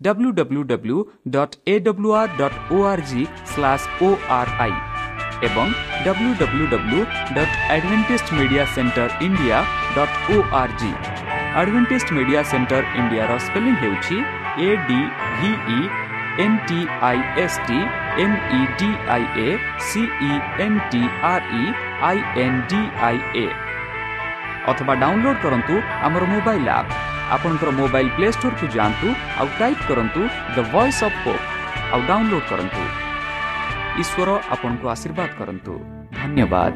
W 0.00 0.30
W 0.38 0.62
W 0.70 0.98
dot 1.34 1.54
A 1.66 1.74
W 1.86 2.14
R 2.20 2.32
dot 2.38 2.58
O 2.72 2.78
R 2.90 3.02
G 3.10 3.22
slash 3.52 3.86
O 4.02 4.08
R 4.38 4.52
I 4.60 4.74
ଏବଂ 5.48 5.66
W 6.06 6.30
W 6.40 6.66
W 6.72 7.00
dot 7.36 7.56
Adventist 7.70 8.32
Media 8.38 8.64
Centre 8.74 9.08
India 9.26 9.58
dot 9.96 10.16
O 10.34 10.36
R 10.60 10.74
G 10.80 10.92
Adventist 11.54 12.12
Media 12.16 12.42
Centre 12.50 12.82
ଇଣ୍ଡିଆର 13.00 13.32
ସ୍ପେଲିଂ 13.46 13.74
ହେଉଛି 13.82 14.16
A 14.60 14.68
D 14.88 15.00
V E 15.38 15.80
N 16.40 16.56
T 16.68 16.78
I 17.02 17.18
S 17.38 17.58
T 17.66 17.78
M 18.22 18.36
E 18.52 18.60
D 18.78 18.90
I 19.14 19.24
A 19.42 19.48
C E 19.88 20.32
N 20.64 20.78
T 20.92 21.02
R 21.30 21.44
E 21.54 21.64
I 22.08 22.18
N 22.44 22.58
D 22.70 22.80
I 23.08 23.18
A 23.36 23.46
অথবা 24.70 24.94
download 25.02 25.38
করন্তু 25.44 25.74
আমার 26.06 26.22
mobile 26.34 26.66
up 26.78 26.86
ଆପଣଙ୍କର 27.35 27.69
mobile 27.79 28.07
play 28.15 28.27
ଷ୍ଟୋରକୁ 28.35 28.65
ଯାଆନ୍ତୁ 28.75 29.07
ଆଉ 29.39 29.47
type 29.59 29.81
କରନ୍ତୁ 29.89 30.21
the 30.55 30.57
voice 30.73 31.01
of 31.07 31.17
hope 31.25 31.43
ଆଉ 31.93 31.99
download 32.09 32.45
କରନ୍ତୁ। 32.51 32.81
ଈଶ୍ୱର 34.01 34.29
ଆପଣଙ୍କୁ 34.53 34.85
ଆଶୀର୍ବାଦ 34.93 35.29
କରନ୍ତୁ। 35.39 35.73
ଧନ୍ୟବାଦ। 36.19 36.75